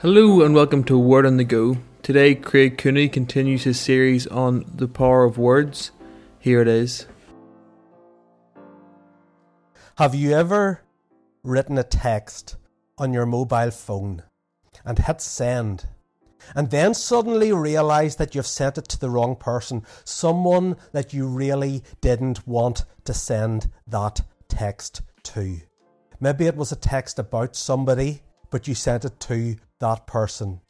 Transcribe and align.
Hello 0.00 0.42
and 0.42 0.54
welcome 0.54 0.84
to 0.84 0.98
Word 0.98 1.24
on 1.24 1.38
the 1.38 1.44
Go. 1.44 1.78
Today, 2.02 2.34
Craig 2.34 2.76
Cooney 2.76 3.08
continues 3.08 3.64
his 3.64 3.80
series 3.80 4.26
on 4.26 4.70
the 4.74 4.88
power 4.88 5.24
of 5.24 5.38
words. 5.38 5.90
Here 6.38 6.60
it 6.60 6.68
is. 6.68 7.06
Have 9.96 10.14
you 10.14 10.32
ever 10.32 10.82
written 11.42 11.78
a 11.78 11.82
text 11.82 12.56
on 12.98 13.14
your 13.14 13.24
mobile 13.24 13.70
phone 13.70 14.22
and 14.84 14.98
hit 14.98 15.22
send 15.22 15.88
and 16.54 16.70
then 16.70 16.92
suddenly 16.92 17.50
realized 17.54 18.18
that 18.18 18.34
you've 18.34 18.46
sent 18.46 18.76
it 18.76 18.88
to 18.88 19.00
the 19.00 19.08
wrong 19.08 19.34
person, 19.34 19.82
someone 20.04 20.76
that 20.92 21.14
you 21.14 21.26
really 21.26 21.82
didn't 22.02 22.46
want 22.46 22.84
to 23.06 23.14
send 23.14 23.70
that 23.86 24.20
text 24.46 25.00
to? 25.22 25.56
Maybe 26.20 26.44
it 26.44 26.56
was 26.56 26.70
a 26.70 26.76
text 26.76 27.18
about 27.18 27.56
somebody, 27.56 28.20
but 28.50 28.68
you 28.68 28.74
sent 28.74 29.06
it 29.06 29.18
to 29.20 29.56
that 29.80 30.06
person. 30.06 30.60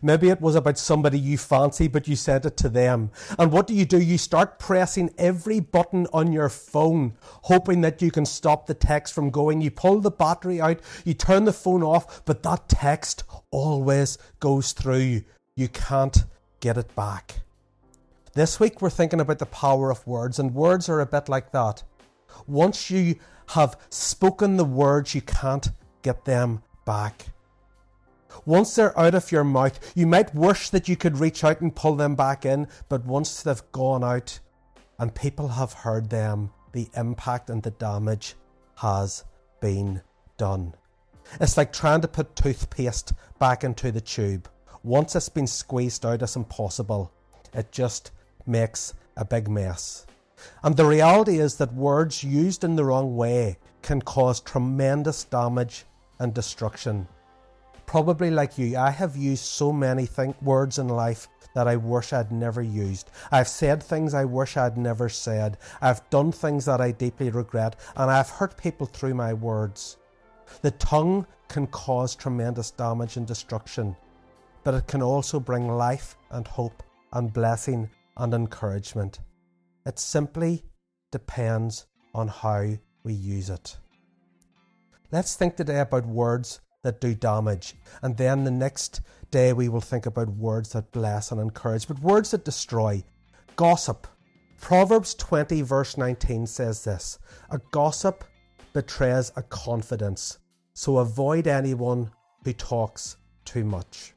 Maybe 0.00 0.28
it 0.28 0.40
was 0.40 0.54
about 0.54 0.78
somebody 0.78 1.18
you 1.18 1.38
fancy, 1.38 1.88
but 1.88 2.06
you 2.06 2.16
sent 2.16 2.44
it 2.44 2.56
to 2.58 2.68
them. 2.68 3.10
And 3.38 3.50
what 3.50 3.66
do 3.66 3.74
you 3.74 3.84
do? 3.84 4.00
You 4.00 4.16
start 4.18 4.58
pressing 4.58 5.12
every 5.18 5.60
button 5.60 6.06
on 6.12 6.32
your 6.32 6.48
phone, 6.48 7.14
hoping 7.42 7.80
that 7.80 8.00
you 8.00 8.10
can 8.10 8.24
stop 8.24 8.66
the 8.66 8.74
text 8.74 9.12
from 9.12 9.30
going. 9.30 9.60
You 9.60 9.70
pull 9.70 10.00
the 10.00 10.10
battery 10.10 10.60
out, 10.60 10.80
you 11.04 11.14
turn 11.14 11.44
the 11.44 11.52
phone 11.52 11.82
off, 11.82 12.24
but 12.24 12.42
that 12.44 12.68
text 12.68 13.24
always 13.50 14.18
goes 14.40 14.72
through. 14.72 15.22
You 15.56 15.68
can't 15.68 16.24
get 16.60 16.76
it 16.78 16.94
back. 16.94 17.40
This 18.34 18.58
week 18.58 18.80
we're 18.80 18.90
thinking 18.90 19.20
about 19.20 19.40
the 19.40 19.46
power 19.46 19.90
of 19.90 20.06
words, 20.06 20.38
and 20.38 20.54
words 20.54 20.88
are 20.88 21.00
a 21.00 21.06
bit 21.06 21.28
like 21.28 21.52
that. 21.52 21.82
Once 22.46 22.90
you 22.90 23.16
have 23.48 23.76
spoken 23.90 24.56
the 24.56 24.64
words, 24.64 25.14
you 25.14 25.20
can't 25.20 25.68
get 26.02 26.24
them 26.24 26.62
back. 26.86 27.26
Once 28.44 28.74
they're 28.74 28.98
out 28.98 29.14
of 29.14 29.30
your 29.30 29.44
mouth, 29.44 29.92
you 29.94 30.06
might 30.06 30.34
wish 30.34 30.70
that 30.70 30.88
you 30.88 30.96
could 30.96 31.18
reach 31.18 31.44
out 31.44 31.60
and 31.60 31.74
pull 31.76 31.96
them 31.96 32.14
back 32.14 32.44
in, 32.44 32.66
but 32.88 33.04
once 33.04 33.42
they've 33.42 33.72
gone 33.72 34.02
out 34.02 34.38
and 34.98 35.14
people 35.14 35.48
have 35.48 35.72
heard 35.72 36.10
them, 36.10 36.50
the 36.72 36.88
impact 36.96 37.50
and 37.50 37.62
the 37.62 37.70
damage 37.70 38.34
has 38.76 39.24
been 39.60 40.02
done. 40.36 40.74
It's 41.40 41.56
like 41.56 41.72
trying 41.72 42.00
to 42.00 42.08
put 42.08 42.36
toothpaste 42.36 43.12
back 43.38 43.64
into 43.64 43.92
the 43.92 44.00
tube. 44.00 44.48
Once 44.82 45.14
it's 45.14 45.28
been 45.28 45.46
squeezed 45.46 46.04
out, 46.04 46.22
it's 46.22 46.36
impossible. 46.36 47.12
It 47.54 47.70
just 47.70 48.10
makes 48.46 48.94
a 49.16 49.24
big 49.24 49.48
mess. 49.48 50.06
And 50.64 50.76
the 50.76 50.86
reality 50.86 51.38
is 51.38 51.56
that 51.56 51.72
words 51.72 52.24
used 52.24 52.64
in 52.64 52.74
the 52.74 52.84
wrong 52.84 53.16
way 53.16 53.58
can 53.82 54.02
cause 54.02 54.40
tremendous 54.40 55.24
damage 55.24 55.84
and 56.18 56.34
destruction 56.34 57.06
probably 57.92 58.30
like 58.30 58.56
you, 58.56 58.74
I 58.74 58.88
have 58.88 59.18
used 59.18 59.44
so 59.44 59.70
many 59.70 60.06
think- 60.06 60.40
words 60.40 60.78
in 60.78 60.88
life 60.88 61.28
that 61.54 61.68
I 61.68 61.76
wish 61.76 62.14
I'd 62.14 62.32
never 62.32 62.62
used. 62.62 63.10
I've 63.30 63.48
said 63.48 63.82
things 63.82 64.14
I 64.14 64.24
wish 64.24 64.56
I'd 64.56 64.78
never 64.78 65.10
said. 65.10 65.58
I've 65.82 66.08
done 66.08 66.32
things 66.32 66.64
that 66.64 66.80
I 66.80 66.92
deeply 66.92 67.28
regret, 67.28 67.76
and 67.96 68.10
I've 68.10 68.30
hurt 68.30 68.56
people 68.56 68.86
through 68.86 69.12
my 69.12 69.34
words. 69.34 69.98
The 70.62 70.70
tongue 70.70 71.26
can 71.48 71.66
cause 71.66 72.14
tremendous 72.14 72.70
damage 72.70 73.18
and 73.18 73.26
destruction, 73.26 73.94
but 74.64 74.72
it 74.72 74.86
can 74.86 75.02
also 75.02 75.38
bring 75.38 75.68
life 75.68 76.16
and 76.30 76.48
hope 76.48 76.82
and 77.12 77.30
blessing 77.30 77.90
and 78.16 78.32
encouragement. 78.32 79.20
It 79.84 79.98
simply 79.98 80.64
depends 81.10 81.88
on 82.14 82.28
how 82.28 82.68
we 83.04 83.12
use 83.12 83.50
it. 83.50 83.76
Let's 85.10 85.36
think 85.36 85.56
today 85.56 85.80
about 85.80 86.06
words 86.06 86.62
that 86.82 87.00
do 87.00 87.14
damage. 87.14 87.74
And 88.02 88.16
then 88.16 88.44
the 88.44 88.50
next 88.50 89.00
day 89.30 89.52
we 89.52 89.68
will 89.68 89.80
think 89.80 90.06
about 90.06 90.28
words 90.28 90.72
that 90.72 90.92
bless 90.92 91.30
and 91.30 91.40
encourage, 91.40 91.86
but 91.88 92.00
words 92.00 92.32
that 92.32 92.44
destroy. 92.44 93.02
Gossip. 93.56 94.06
Proverbs 94.60 95.14
20, 95.14 95.62
verse 95.62 95.96
19 95.96 96.46
says 96.46 96.84
this 96.84 97.18
A 97.50 97.58
gossip 97.70 98.24
betrays 98.72 99.32
a 99.36 99.42
confidence, 99.42 100.38
so 100.72 100.98
avoid 100.98 101.46
anyone 101.46 102.10
who 102.44 102.52
talks 102.52 103.16
too 103.44 103.64
much. 103.64 104.14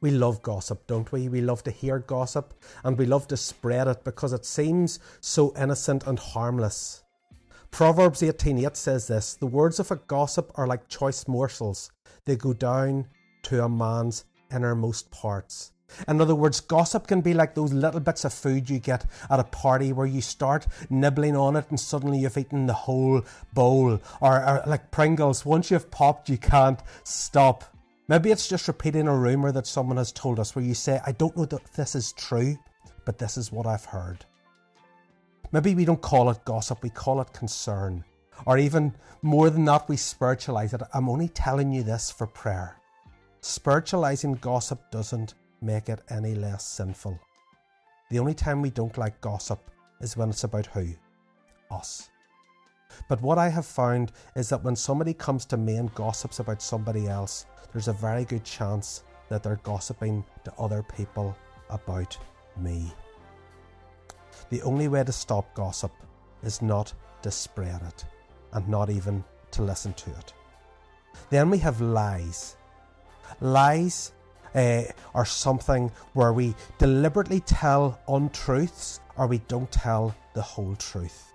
We 0.00 0.10
love 0.10 0.42
gossip, 0.42 0.86
don't 0.86 1.10
we? 1.12 1.28
We 1.28 1.40
love 1.40 1.62
to 1.64 1.70
hear 1.70 1.98
gossip 2.00 2.54
and 2.84 2.96
we 2.96 3.06
love 3.06 3.28
to 3.28 3.36
spread 3.36 3.86
it 3.86 4.04
because 4.04 4.32
it 4.32 4.44
seems 4.44 4.98
so 5.20 5.54
innocent 5.56 6.06
and 6.06 6.18
harmless. 6.18 7.02
Proverbs 7.70 8.22
18:8 8.22 8.76
says 8.76 9.06
this, 9.06 9.34
"The 9.34 9.46
words 9.46 9.78
of 9.78 9.90
a 9.90 9.96
gossip 9.96 10.52
are 10.56 10.66
like 10.66 10.88
choice 10.88 11.26
morsels; 11.26 11.90
they 12.24 12.36
go 12.36 12.52
down 12.52 13.08
to 13.44 13.64
a 13.64 13.68
man's 13.68 14.24
innermost 14.52 15.10
parts." 15.10 15.72
In 16.08 16.20
other 16.20 16.34
words, 16.34 16.60
gossip 16.60 17.06
can 17.06 17.20
be 17.20 17.34
like 17.34 17.54
those 17.54 17.72
little 17.72 18.00
bits 18.00 18.24
of 18.24 18.32
food 18.32 18.70
you 18.70 18.78
get 18.78 19.06
at 19.28 19.40
a 19.40 19.44
party 19.44 19.92
where 19.92 20.06
you 20.06 20.20
start 20.20 20.66
nibbling 20.88 21.36
on 21.36 21.56
it 21.56 21.66
and 21.70 21.80
suddenly 21.80 22.18
you've 22.18 22.38
eaten 22.38 22.66
the 22.66 22.72
whole 22.72 23.22
bowl. 23.52 24.00
Or, 24.20 24.44
or, 24.44 24.62
like 24.66 24.90
Pringles, 24.90 25.44
once 25.44 25.70
you've 25.70 25.90
popped, 25.90 26.28
you 26.28 26.38
can't 26.38 26.80
stop. 27.04 27.64
Maybe 28.08 28.30
it's 28.30 28.48
just 28.48 28.68
repeating 28.68 29.08
a 29.08 29.16
rumour 29.16 29.52
that 29.52 29.66
someone 29.66 29.96
has 29.96 30.12
told 30.12 30.38
us 30.38 30.54
where 30.54 30.64
you 30.64 30.74
say, 30.74 31.00
I 31.06 31.12
don't 31.12 31.36
know 31.36 31.44
that 31.46 31.72
this 31.74 31.94
is 31.94 32.12
true, 32.12 32.56
but 33.04 33.18
this 33.18 33.36
is 33.36 33.52
what 33.52 33.66
I've 33.66 33.84
heard. 33.84 34.24
Maybe 35.52 35.74
we 35.74 35.84
don't 35.84 36.00
call 36.00 36.30
it 36.30 36.44
gossip, 36.44 36.82
we 36.82 36.90
call 36.90 37.20
it 37.20 37.32
concern. 37.32 38.04
Or 38.46 38.56
even 38.56 38.94
more 39.22 39.50
than 39.50 39.64
that, 39.66 39.88
we 39.88 39.96
spiritualize 39.96 40.72
it. 40.72 40.82
I'm 40.94 41.08
only 41.08 41.28
telling 41.28 41.72
you 41.72 41.82
this 41.82 42.10
for 42.10 42.26
prayer. 42.26 42.76
Spiritualizing 43.40 44.34
gossip 44.34 44.90
doesn't 44.90 45.34
make 45.60 45.88
it 45.88 46.00
any 46.08 46.34
less 46.34 46.64
sinful. 46.64 47.18
The 48.10 48.18
only 48.18 48.34
time 48.34 48.62
we 48.62 48.70
don't 48.70 48.96
like 48.96 49.20
gossip 49.20 49.70
is 50.00 50.16
when 50.16 50.30
it's 50.30 50.44
about 50.44 50.66
who? 50.66 50.88
Us. 51.70 52.10
But 53.08 53.22
what 53.22 53.38
I 53.38 53.48
have 53.48 53.66
found 53.66 54.12
is 54.36 54.48
that 54.48 54.62
when 54.62 54.76
somebody 54.76 55.14
comes 55.14 55.44
to 55.46 55.56
me 55.56 55.76
and 55.76 55.94
gossips 55.94 56.38
about 56.38 56.62
somebody 56.62 57.08
else, 57.08 57.46
there's 57.72 57.88
a 57.88 57.92
very 57.92 58.24
good 58.24 58.44
chance 58.44 59.04
that 59.28 59.42
they're 59.42 59.60
gossiping 59.62 60.24
to 60.44 60.52
other 60.58 60.82
people 60.82 61.36
about 61.70 62.16
me. 62.56 62.92
The 64.50 64.62
only 64.62 64.88
way 64.88 65.04
to 65.04 65.12
stop 65.12 65.54
gossip 65.54 65.92
is 66.42 66.60
not 66.60 66.92
to 67.22 67.30
spread 67.30 67.80
it 67.86 68.04
and 68.52 68.68
not 68.68 68.90
even 68.90 69.24
to 69.52 69.62
listen 69.62 69.92
to 69.94 70.10
it. 70.10 70.32
Then 71.30 71.50
we 71.50 71.58
have 71.58 71.80
lies. 71.80 72.56
Lies 73.40 74.12
uh, 74.54 74.82
are 75.14 75.24
something 75.24 75.90
where 76.12 76.32
we 76.32 76.54
deliberately 76.78 77.40
tell 77.40 78.00
untruths 78.08 79.00
or 79.16 79.26
we 79.26 79.38
don't 79.48 79.70
tell 79.70 80.14
the 80.34 80.42
whole 80.42 80.74
truth. 80.76 81.32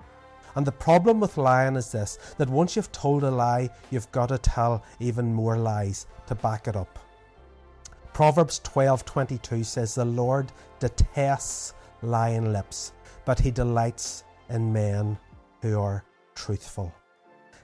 And 0.55 0.65
the 0.65 0.71
problem 0.71 1.19
with 1.19 1.37
lying 1.37 1.75
is 1.75 1.91
this 1.91 2.17
that 2.37 2.49
once 2.49 2.75
you've 2.75 2.91
told 2.91 3.23
a 3.23 3.31
lie, 3.31 3.69
you've 3.91 4.11
got 4.11 4.29
to 4.29 4.37
tell 4.37 4.83
even 4.99 5.33
more 5.33 5.57
lies 5.57 6.07
to 6.27 6.35
back 6.35 6.67
it 6.67 6.75
up. 6.75 6.99
Proverbs 8.13 8.61
12:22 8.63 9.65
says 9.65 9.95
the 9.95 10.05
Lord 10.05 10.51
detests 10.79 11.73
lying 12.01 12.53
lips, 12.53 12.93
but 13.25 13.39
he 13.39 13.51
delights 13.51 14.23
in 14.49 14.71
men 14.71 15.17
who 15.61 15.79
are 15.79 16.03
truthful. 16.35 16.93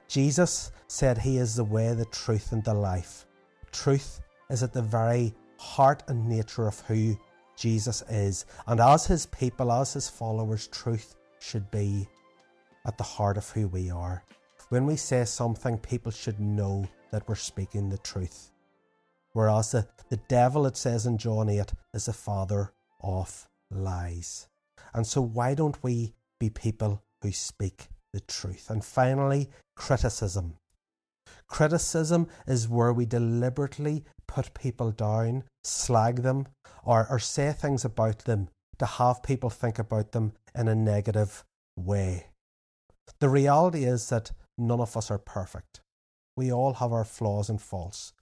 Jesus 0.07 0.71
said 0.87 1.17
he 1.17 1.37
is 1.37 1.55
the 1.55 1.63
way, 1.63 1.93
the 1.93 2.05
truth, 2.05 2.51
and 2.51 2.63
the 2.63 2.73
life. 2.73 3.25
Truth 3.71 4.21
is 4.49 4.63
at 4.63 4.73
the 4.73 4.81
very 4.81 5.33
heart 5.57 6.03
and 6.07 6.27
nature 6.27 6.67
of 6.67 6.79
who 6.81 7.17
Jesus 7.55 8.03
is. 8.09 8.45
And 8.67 8.79
as 8.79 9.05
his 9.05 9.27
people, 9.27 9.71
as 9.71 9.93
his 9.93 10.09
followers, 10.09 10.67
truth 10.67 11.15
should 11.39 11.69
be 11.71 12.07
at 12.85 12.97
the 12.97 13.03
heart 13.03 13.37
of 13.37 13.49
who 13.49 13.67
we 13.67 13.89
are. 13.89 14.23
When 14.69 14.85
we 14.85 14.95
say 14.95 15.25
something, 15.25 15.77
people 15.77 16.11
should 16.11 16.39
know 16.39 16.85
that 17.11 17.27
we're 17.27 17.35
speaking 17.35 17.89
the 17.89 17.97
truth. 17.99 18.51
Whereas 19.33 19.71
the, 19.71 19.87
the 20.09 20.19
devil, 20.27 20.65
it 20.65 20.75
says 20.75 21.05
in 21.05 21.17
John 21.17 21.49
8, 21.49 21.71
is 21.93 22.05
the 22.05 22.13
father 22.13 22.73
of 23.01 23.47
lies. 23.69 24.47
And 24.93 25.05
so, 25.07 25.21
why 25.21 25.53
don't 25.53 25.81
we 25.83 26.13
be 26.39 26.49
people 26.49 27.03
who 27.21 27.31
speak 27.31 27.87
the 28.13 28.21
truth? 28.21 28.69
And 28.69 28.83
finally, 28.83 29.49
criticism. 29.75 30.55
Criticism 31.47 32.27
is 32.47 32.67
where 32.67 32.93
we 32.93 33.05
deliberately 33.05 34.05
put 34.27 34.53
people 34.53 34.91
down, 34.91 35.43
slag 35.63 36.23
them, 36.23 36.47
or, 36.83 37.07
or 37.09 37.19
say 37.19 37.51
things 37.51 37.83
about 37.83 38.19
them 38.19 38.49
to 38.79 38.85
have 38.85 39.21
people 39.21 39.49
think 39.49 39.77
about 39.77 40.11
them 40.11 40.33
in 40.55 40.67
a 40.67 40.75
negative 40.75 41.43
way. 41.75 42.27
The 43.19 43.29
reality 43.29 43.83
is 43.83 44.09
that 44.09 44.31
none 44.57 44.79
of 44.79 44.97
us 44.97 45.11
are 45.11 45.19
perfect. 45.19 45.81
We 46.35 46.51
all 46.51 46.75
have 46.75 46.91
our 46.91 47.03
flaws 47.05 47.49
and 47.49 47.61
faults. 47.61 48.13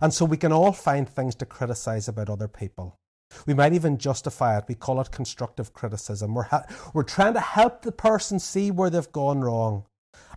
And 0.00 0.12
so 0.12 0.24
we 0.24 0.36
can 0.36 0.52
all 0.52 0.72
find 0.72 1.08
things 1.08 1.34
to 1.36 1.46
criticize 1.46 2.08
about 2.08 2.28
other 2.28 2.48
people. 2.48 2.98
We 3.46 3.54
might 3.54 3.72
even 3.72 3.98
justify 3.98 4.58
it. 4.58 4.64
We 4.68 4.74
call 4.74 5.00
it 5.00 5.10
constructive 5.10 5.72
criticism. 5.72 6.34
We're, 6.34 6.44
ha- 6.44 6.66
we're 6.94 7.02
trying 7.02 7.34
to 7.34 7.40
help 7.40 7.82
the 7.82 7.92
person 7.92 8.38
see 8.38 8.70
where 8.70 8.90
they've 8.90 9.12
gone 9.12 9.40
wrong. 9.40 9.84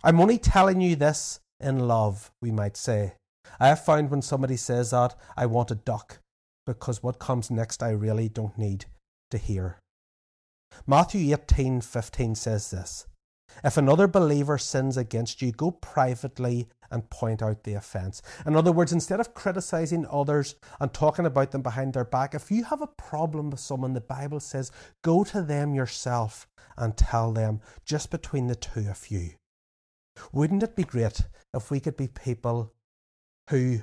I'm 0.04 0.20
only 0.20 0.38
telling 0.38 0.80
you 0.80 0.96
this 0.96 1.40
in 1.60 1.86
love, 1.86 2.30
we 2.40 2.50
might 2.50 2.76
say. 2.76 3.14
I 3.58 3.68
have 3.68 3.84
found 3.84 4.10
when 4.10 4.22
somebody 4.22 4.56
says 4.56 4.90
that, 4.90 5.14
I 5.36 5.46
want 5.46 5.70
a 5.70 5.76
duck 5.76 6.18
because 6.66 7.02
what 7.02 7.18
comes 7.18 7.50
next 7.50 7.82
I 7.82 7.90
really 7.90 8.28
don't 8.28 8.56
need 8.58 8.86
to 9.30 9.38
hear. 9.38 9.78
Matthew 10.86 11.34
18:15 11.36 12.36
says 12.36 12.70
this: 12.70 13.06
If 13.64 13.76
another 13.76 14.06
believer 14.06 14.58
sins 14.58 14.96
against 14.96 15.42
you, 15.42 15.52
go 15.52 15.70
privately 15.70 16.68
and 16.90 17.08
point 17.10 17.42
out 17.42 17.64
the 17.64 17.74
offense. 17.74 18.20
In 18.46 18.54
other 18.54 18.72
words, 18.72 18.92
instead 18.92 19.18
of 19.18 19.34
criticizing 19.34 20.06
others 20.10 20.56
and 20.78 20.92
talking 20.92 21.26
about 21.26 21.50
them 21.50 21.62
behind 21.62 21.94
their 21.94 22.04
back, 22.04 22.34
if 22.34 22.50
you 22.50 22.64
have 22.64 22.82
a 22.82 22.86
problem 22.86 23.50
with 23.50 23.60
someone, 23.60 23.94
the 23.94 24.00
Bible 24.00 24.40
says, 24.40 24.70
go 25.02 25.24
to 25.24 25.42
them 25.42 25.74
yourself 25.74 26.46
and 26.76 26.96
tell 26.96 27.32
them 27.32 27.60
just 27.84 28.10
between 28.10 28.46
the 28.46 28.54
two 28.54 28.88
of 28.90 29.10
you. 29.10 29.30
Wouldn't 30.32 30.62
it 30.62 30.76
be 30.76 30.84
great 30.84 31.22
if 31.54 31.70
we 31.70 31.80
could 31.80 31.96
be 31.96 32.08
people 32.08 32.74
who 33.48 33.80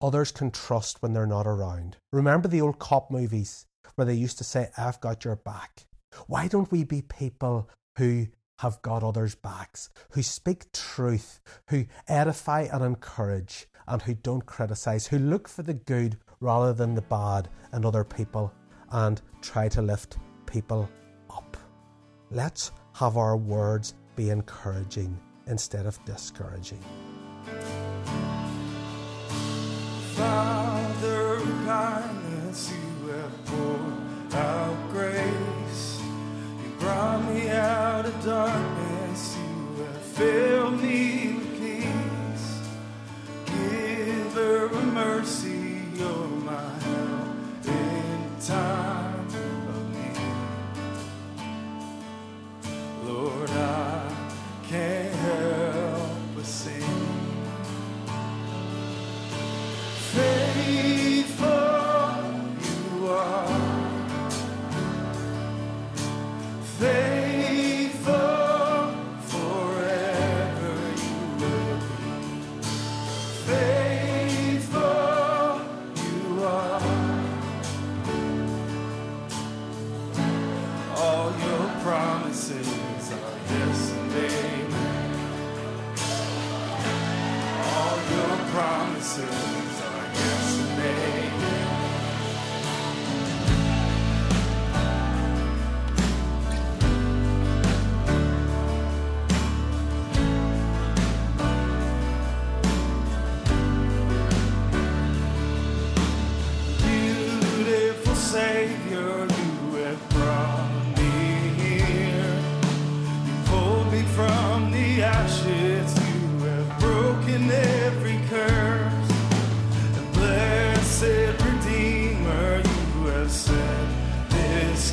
others 0.00 0.30
can 0.30 0.52
trust 0.52 1.02
when 1.02 1.12
they're 1.12 1.26
not 1.26 1.46
around? 1.46 1.96
Remember 2.12 2.46
the 2.46 2.60
old 2.60 2.78
cop 2.78 3.10
movies 3.10 3.66
where 3.96 4.04
they 4.04 4.14
used 4.14 4.38
to 4.38 4.44
say, 4.44 4.70
I've 4.78 5.00
got 5.00 5.24
your 5.24 5.36
back. 5.36 5.86
Why 6.28 6.46
don't 6.46 6.70
we 6.70 6.84
be 6.84 7.02
people 7.02 7.68
who 7.98 8.28
have 8.58 8.80
got 8.82 9.02
others' 9.02 9.34
backs, 9.34 9.90
who 10.10 10.22
speak 10.22 10.70
truth, 10.72 11.40
who 11.68 11.86
edify 12.06 12.62
and 12.72 12.84
encourage, 12.84 13.66
and 13.86 14.02
who 14.02 14.14
don't 14.14 14.46
criticize, 14.46 15.06
who 15.06 15.18
look 15.18 15.48
for 15.48 15.62
the 15.62 15.74
good 15.74 16.18
rather 16.40 16.72
than 16.72 16.94
the 16.94 17.02
bad 17.02 17.48
in 17.72 17.84
other 17.84 18.04
people 18.04 18.52
and 18.90 19.20
try 19.40 19.68
to 19.68 19.82
lift 19.82 20.18
people 20.46 20.88
up? 21.30 21.56
Let's 22.30 22.72
have 22.94 23.16
our 23.16 23.36
words 23.36 23.94
be 24.16 24.30
encouraging 24.30 25.18
instead 25.46 25.86
of 25.86 26.04
discouraging. 26.04 26.82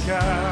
This 0.05 0.44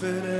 confidence 0.00 0.39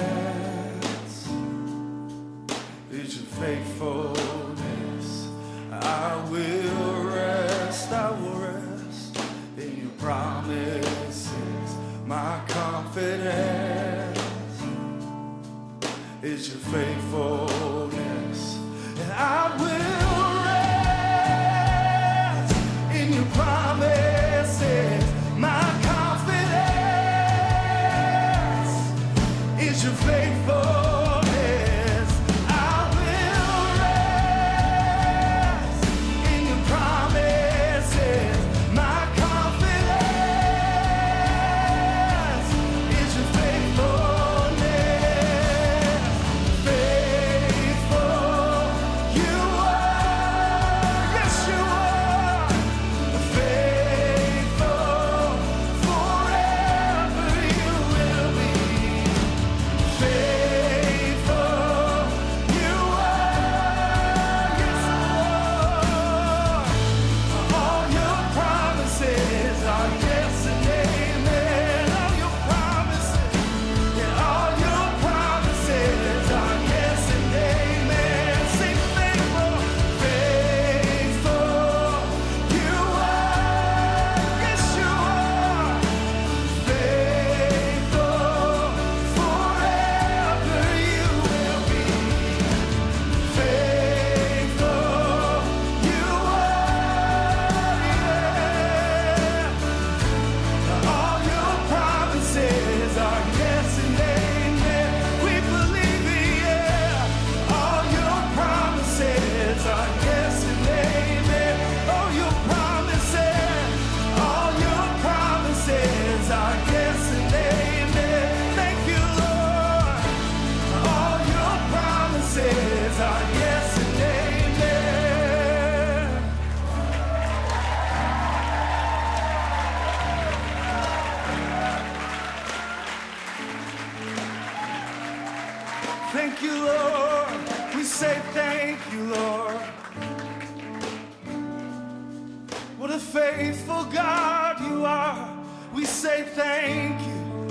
We 145.81 145.87
say 145.87 146.25
thank 146.35 147.01
you. 147.01 147.49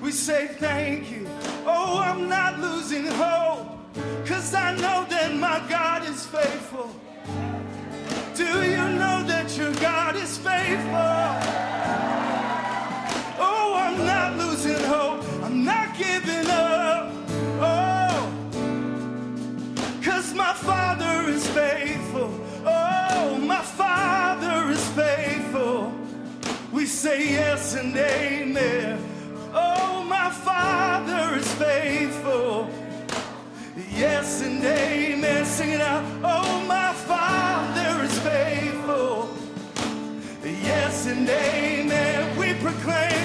We 0.00 0.10
say 0.10 0.46
thank 0.46 1.10
you. 1.10 1.28
Oh, 1.66 1.98
I'm 1.98 2.30
not 2.30 2.58
losing 2.58 3.04
hope. 3.04 3.68
Cause 4.24 4.54
I 4.54 4.74
know 4.76 5.04
that 5.10 5.34
my 5.34 5.62
God 5.68 6.08
is 6.08 6.24
faithful. 6.24 6.88
Do 8.34 8.62
you 8.62 8.88
know 9.00 9.22
that 9.24 9.54
your 9.58 9.74
God 9.74 10.16
is 10.16 10.38
faithful? 10.38 11.10
Oh, 13.38 13.74
I'm 13.76 13.98
not 14.06 14.38
losing 14.38 14.82
hope. 14.84 15.22
I'm 15.42 15.62
not 15.62 15.94
giving 15.98 16.46
up. 16.46 17.12
Oh, 17.60 18.32
cause 20.02 20.32
my 20.32 20.54
Father 20.54 21.28
is 21.28 21.46
faithful. 21.48 22.32
Oh, 22.64 23.36
my 23.42 23.60
Father 23.60 23.89
say 27.00 27.30
yes 27.30 27.76
and 27.76 27.96
amen. 27.96 29.02
Oh, 29.54 30.04
my 30.04 30.28
Father 30.28 31.34
is 31.34 31.50
faithful. 31.54 32.68
Yes 33.96 34.42
and 34.42 34.62
amen. 34.62 35.46
Sing 35.46 35.70
it 35.70 35.80
out. 35.80 36.04
Oh, 36.22 36.62
my 36.68 36.92
Father 36.92 38.04
is 38.04 38.18
faithful. 38.18 39.30
Yes 40.44 41.06
and 41.06 41.26
amen. 41.26 42.36
We 42.36 42.52
proclaim. 42.60 43.19